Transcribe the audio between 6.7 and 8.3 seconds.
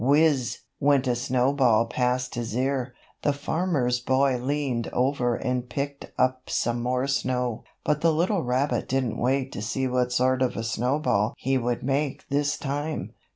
more snow. But the